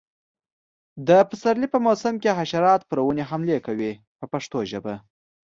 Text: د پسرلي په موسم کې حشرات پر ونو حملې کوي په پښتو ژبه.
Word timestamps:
د 1.07 1.09
پسرلي 1.29 1.67
په 1.73 1.79
موسم 1.85 2.13
کې 2.21 2.35
حشرات 2.39 2.81
پر 2.89 2.97
ونو 3.03 3.23
حملې 3.29 3.57
کوي 3.67 3.91
په 4.17 4.25
پښتو 4.31 4.59
ژبه. 4.71 4.95